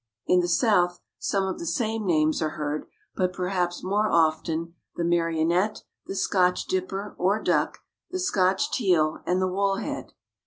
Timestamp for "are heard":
2.41-2.87